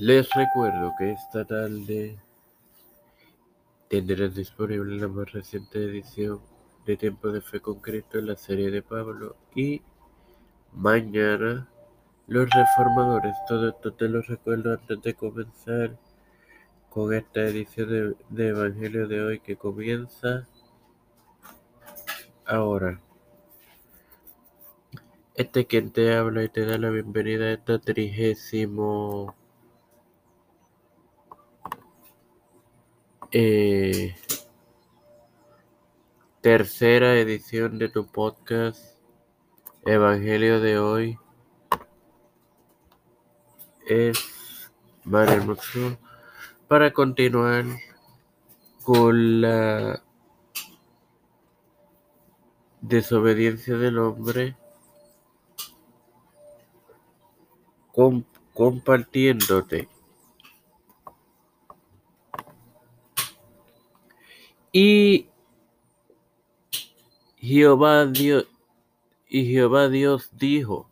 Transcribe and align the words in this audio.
Les 0.00 0.30
recuerdo 0.30 0.94
que 0.96 1.12
esta 1.12 1.44
tarde 1.44 2.18
tendrán 3.90 4.32
disponible 4.32 4.96
la 4.96 5.08
más 5.08 5.30
reciente 5.30 5.78
edición 5.84 6.40
de 6.86 6.96
Tiempo 6.96 7.28
de 7.28 7.42
Fe 7.42 7.60
con 7.60 7.80
Cristo 7.80 8.18
en 8.18 8.28
la 8.28 8.36
serie 8.36 8.70
de 8.70 8.80
Pablo 8.80 9.36
y 9.54 9.82
mañana 10.72 11.68
los 12.28 12.48
reformadores. 12.48 13.36
Todo 13.46 13.68
esto 13.68 13.92
te 13.92 14.08
lo 14.08 14.22
recuerdo 14.22 14.72
antes 14.72 15.02
de 15.02 15.12
comenzar 15.12 15.98
con 16.88 17.12
esta 17.12 17.42
edición 17.42 18.16
de, 18.30 18.48
Evangelio 18.48 19.06
de 19.06 19.22
hoy 19.22 19.40
que 19.40 19.56
comienza 19.56 20.48
ahora. 22.46 23.02
Este 25.34 25.66
quien 25.66 25.90
te 25.90 26.14
habla 26.14 26.42
y 26.42 26.48
te 26.48 26.64
da 26.64 26.78
la 26.78 26.88
bienvenida 26.88 27.44
a 27.44 27.52
esta 27.52 27.78
trigésimo 27.78 29.34
Eh, 33.32 34.16
tercera 36.40 37.14
edición 37.14 37.78
de 37.78 37.88
tu 37.88 38.04
podcast 38.08 38.96
Evangelio 39.86 40.58
de 40.60 40.80
hoy 40.80 41.16
es 43.86 44.72
Mario 45.04 45.56
para 46.66 46.92
continuar 46.92 47.66
con 48.82 49.42
la 49.42 50.02
desobediencia 52.80 53.76
del 53.76 53.98
hombre 54.00 54.56
compartiéndote 58.54 59.88
Y 64.72 65.28
Jehová 67.36 68.06
Dios, 68.06 68.46
y 69.28 69.46
Jehová 69.46 69.88
Dios 69.88 70.30
dijo, 70.32 70.88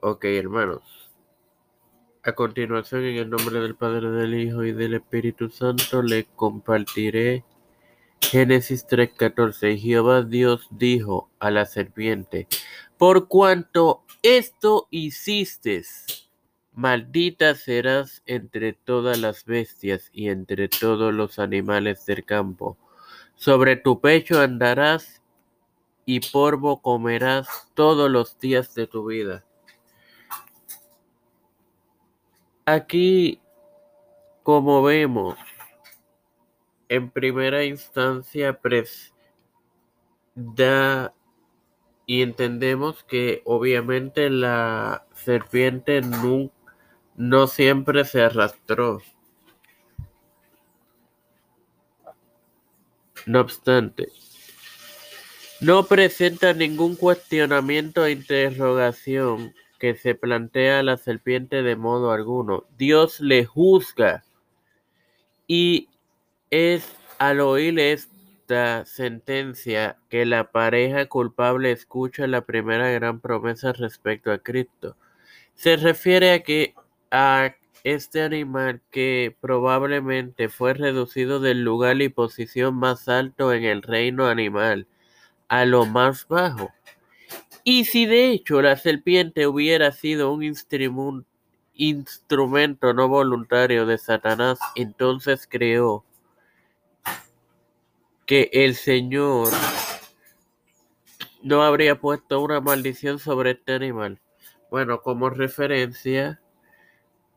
ok 0.00 0.24
hermanos, 0.24 0.82
a 2.22 2.32
continuación 2.32 3.04
en 3.04 3.16
el 3.16 3.28
nombre 3.28 3.60
del 3.60 3.74
Padre, 3.74 4.10
del 4.10 4.34
Hijo 4.34 4.64
y 4.64 4.72
del 4.72 4.94
Espíritu 4.94 5.50
Santo 5.50 6.02
le 6.02 6.24
compartiré 6.24 7.44
Génesis 8.22 8.86
3:14. 8.86 9.76
Jehová 9.78 10.22
Dios 10.22 10.66
dijo 10.70 11.30
a 11.38 11.50
la 11.50 11.66
serpiente, 11.66 12.48
por 12.96 13.28
cuanto 13.28 14.04
esto 14.22 14.88
hiciste, 14.90 15.84
Maldita 16.76 17.54
serás 17.54 18.22
entre 18.26 18.72
todas 18.72 19.18
las 19.18 19.44
bestias 19.44 20.10
y 20.12 20.28
entre 20.28 20.68
todos 20.68 21.14
los 21.14 21.38
animales 21.38 22.04
del 22.04 22.24
campo. 22.24 22.76
Sobre 23.36 23.76
tu 23.76 24.00
pecho 24.00 24.40
andarás 24.40 25.22
y 26.04 26.18
polvo 26.18 26.82
comerás 26.82 27.70
todos 27.74 28.10
los 28.10 28.38
días 28.40 28.74
de 28.74 28.88
tu 28.88 29.06
vida. 29.06 29.44
Aquí, 32.66 33.40
como 34.42 34.82
vemos, 34.82 35.36
en 36.88 37.08
primera 37.08 37.64
instancia, 37.64 38.58
da 40.34 41.14
y 42.06 42.22
entendemos 42.22 43.04
que 43.04 43.42
obviamente 43.44 44.28
la 44.28 45.06
serpiente 45.14 46.00
nunca 46.00 46.53
no 47.16 47.46
siempre 47.46 48.04
se 48.04 48.22
arrastró. 48.22 49.02
No 53.26 53.40
obstante, 53.40 54.08
no 55.60 55.86
presenta 55.86 56.52
ningún 56.52 56.94
cuestionamiento 56.94 58.04
e 58.04 58.12
interrogación 58.12 59.54
que 59.78 59.94
se 59.94 60.14
plantea 60.14 60.80
a 60.80 60.82
la 60.82 60.96
serpiente 60.98 61.62
de 61.62 61.76
modo 61.76 62.10
alguno. 62.12 62.64
Dios 62.76 63.20
le 63.20 63.46
juzga 63.46 64.24
y 65.46 65.88
es 66.50 66.86
al 67.18 67.40
oír 67.40 67.78
esta 67.78 68.84
sentencia 68.84 69.96
que 70.10 70.26
la 70.26 70.50
pareja 70.50 71.06
culpable 71.06 71.72
escucha 71.72 72.26
la 72.26 72.42
primera 72.42 72.90
gran 72.90 73.20
promesa 73.20 73.72
respecto 73.72 74.32
a 74.32 74.38
Cristo. 74.38 74.96
Se 75.54 75.76
refiere 75.76 76.32
a 76.32 76.42
que 76.42 76.74
a 77.14 77.54
este 77.84 78.22
animal 78.22 78.82
que 78.90 79.36
probablemente 79.40 80.48
fue 80.48 80.74
reducido 80.74 81.38
del 81.38 81.62
lugar 81.62 82.02
y 82.02 82.08
posición 82.08 82.74
más 82.74 83.08
alto 83.08 83.52
en 83.52 83.62
el 83.62 83.82
reino 83.82 84.26
animal 84.26 84.88
a 85.46 85.64
lo 85.64 85.86
más 85.86 86.26
bajo. 86.26 86.72
Y 87.62 87.84
si 87.84 88.06
de 88.06 88.32
hecho 88.32 88.60
la 88.62 88.76
serpiente 88.76 89.46
hubiera 89.46 89.92
sido 89.92 90.32
un 90.32 90.42
instrumento 91.74 92.94
no 92.94 93.08
voluntario 93.08 93.86
de 93.86 93.96
Satanás, 93.96 94.58
entonces 94.74 95.46
creó 95.48 96.04
que 98.26 98.50
el 98.52 98.74
Señor 98.74 99.50
no 101.44 101.62
habría 101.62 102.00
puesto 102.00 102.40
una 102.40 102.60
maldición 102.60 103.20
sobre 103.20 103.52
este 103.52 103.74
animal. 103.74 104.20
Bueno, 104.68 105.00
como 105.02 105.30
referencia, 105.30 106.40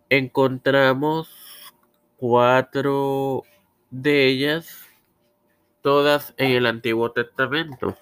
encontramos 0.10 1.30
cuatro 2.18 3.44
de 3.90 4.28
ellas, 4.28 4.86
todas 5.82 6.34
en 6.38 6.52
el 6.52 6.66
Antiguo 6.66 7.12
Testamento. 7.12 7.98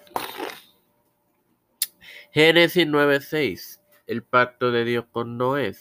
Génesis 2.32 2.86
9:6, 2.86 3.80
el 4.06 4.22
pacto 4.22 4.70
de 4.70 4.84
Dios 4.84 5.06
con 5.10 5.38
Noé. 5.38 5.74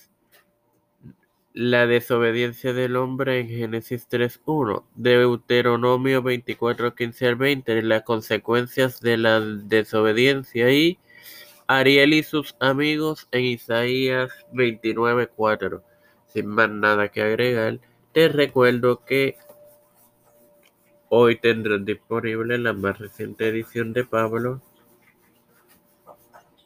La 1.53 1.87
desobediencia 1.87 2.73
del 2.73 2.97
hombre 2.97 3.39
en 3.39 3.47
Génesis 3.47 4.09
3.1, 4.09 4.83
Deuteronomio 4.95 6.21
24.15 6.21 7.27
al 7.27 7.35
20, 7.37 7.81
las 7.83 8.03
consecuencias 8.03 8.99
de 8.99 9.17
la 9.17 9.39
desobediencia 9.39 10.69
y 10.71 10.99
Ariel 11.67 12.13
y 12.13 12.23
sus 12.23 12.57
amigos 12.59 13.29
en 13.31 13.45
Isaías 13.45 14.31
29.4 14.51 15.81
sin 16.27 16.47
más 16.47 16.69
nada 16.69 17.09
que 17.09 17.21
agregar, 17.21 17.79
te 18.13 18.29
recuerdo 18.29 19.03
que 19.05 19.37
hoy 21.09 21.37
tendrán 21.37 21.85
disponible 21.85 22.57
la 22.57 22.73
más 22.73 22.97
reciente 22.99 23.47
edición 23.47 23.93
de 23.93 24.03
Pablo 24.03 24.61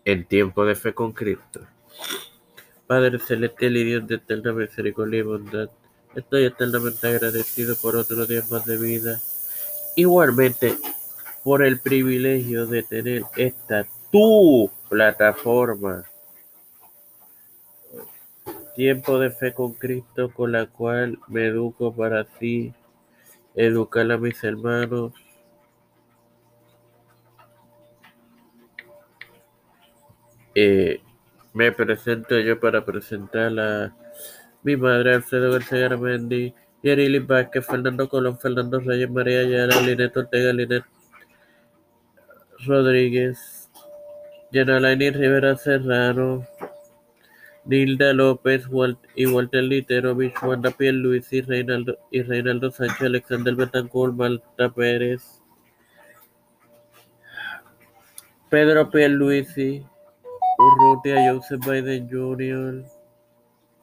en 0.05 0.25
tiempo 0.25 0.65
de 0.65 0.75
fe 0.75 0.93
con 0.93 1.11
Cristo. 1.11 1.61
Padre 2.87 3.19
celestial 3.19 3.77
y 3.77 3.83
Dios 3.83 4.07
de 4.07 4.15
eterna 4.15 4.53
misericordia 4.53 5.19
y 5.19 5.23
bondad, 5.23 5.69
estoy 6.15 6.45
eternamente 6.45 7.07
agradecido 7.07 7.75
por 7.75 7.95
otro 7.95 8.25
día 8.25 8.41
más 8.49 8.65
de 8.65 8.77
vida. 8.77 9.19
Igualmente, 9.95 10.75
por 11.43 11.63
el 11.63 11.79
privilegio 11.79 12.65
de 12.65 12.83
tener 12.83 13.23
esta 13.35 13.85
tu 14.11 14.71
plataforma 14.89 16.08
Tiempo 18.79 19.19
de 19.19 19.29
fe 19.29 19.53
con 19.53 19.73
Cristo 19.73 20.31
con 20.33 20.53
la 20.53 20.65
cual 20.65 21.19
me 21.27 21.47
educo 21.47 21.93
para 21.93 22.23
ti, 22.23 22.73
educar 23.53 24.09
a 24.09 24.17
mis 24.17 24.41
hermanos. 24.41 25.11
Eh, 30.55 31.01
me 31.51 31.73
presento 31.73 32.39
yo 32.39 32.57
para 32.57 32.85
presentar 32.85 33.51
a 33.59 33.93
mi 34.63 34.77
madre 34.77 35.15
Alfredo 35.15 35.51
García 35.51 35.87
Armendi, 35.87 36.53
Yarili 36.81 37.19
Vázquez, 37.19 37.65
Fernando 37.65 38.07
Colón, 38.07 38.39
Fernando 38.39 38.79
Reyes, 38.79 39.09
María 39.09 39.39
Ayala, 39.39 39.81
Linet 39.81 40.15
Ortega, 40.15 40.53
Linet 40.53 40.85
Rodríguez, 42.65 43.69
Yanalaini 44.53 45.09
Rivera 45.09 45.57
Serrano, 45.57 46.47
Nilda 47.69 48.13
López 48.13 48.67
y 49.15 49.27
Walter 49.27 49.61
Literovich, 49.61 50.33
Luis 50.79 51.31
y 51.31 51.41
Reinaldo, 51.41 51.99
y 52.09 52.23
Reinaldo 52.23 52.71
Sánchez, 52.71 53.01
Alexander 53.01 53.53
Betancourt, 53.53 54.15
Malta 54.15 54.69
Pérez, 54.69 55.39
Pedro 58.49 58.89
Pierluisi, 58.89 59.85
Urrutia, 60.57 61.31
Joseph 61.31 61.61
Biden 61.63 62.09
Jr., 62.09 62.83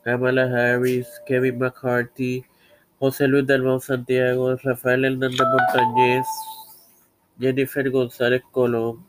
Kamala 0.02 0.50
Harris, 0.50 1.06
Kevin 1.24 1.60
McCarthy, 1.60 2.44
José 2.98 3.28
Luis 3.28 3.46
Dalmau 3.46 3.78
Santiago, 3.78 4.56
Rafael 4.64 5.04
Hernández 5.04 5.38
Montañez, 5.38 6.26
Jennifer 7.38 7.88
González 7.88 8.42
Colón, 8.50 9.06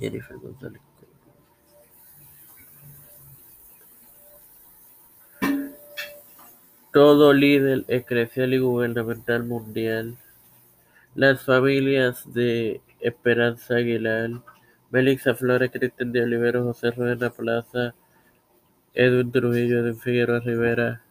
Jennifer 0.00 0.38
González 0.38 0.80
todo 6.94 7.32
líder 7.32 7.84
eclesial 7.88 8.54
y 8.54 8.58
gubernamental 8.58 9.42
mundial, 9.42 10.16
las 11.16 11.42
familias 11.42 12.32
de 12.32 12.82
Esperanza 13.00 13.74
Aguilar, 13.74 14.30
Melissa 14.92 15.34
Flores, 15.34 15.72
Cristian 15.72 16.12
de 16.12 16.22
Olivero, 16.22 16.62
José 16.62 16.92
Rueda 16.92 17.30
Plaza, 17.30 17.96
Edwin 18.94 19.32
Trujillo, 19.32 19.80
Edwin 19.80 19.98
Figueroa 19.98 20.38
Rivera. 20.38 21.02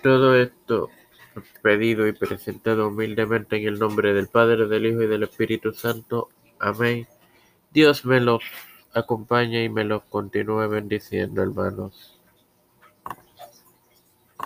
Todo 0.00 0.36
esto 0.36 0.88
pedido 1.60 2.06
y 2.06 2.12
presentado 2.12 2.86
humildemente 2.86 3.56
en 3.56 3.66
el 3.66 3.80
nombre 3.80 4.14
del 4.14 4.28
Padre, 4.28 4.68
del 4.68 4.86
Hijo 4.86 5.02
y 5.02 5.08
del 5.08 5.24
Espíritu 5.24 5.72
Santo. 5.72 6.28
Amén. 6.60 7.08
Dios 7.72 8.04
me 8.04 8.20
los 8.20 8.44
acompañe 8.94 9.64
y 9.64 9.68
me 9.68 9.82
los 9.82 10.04
continúe 10.04 10.68
bendiciendo, 10.68 11.42
hermanos. 11.42 12.15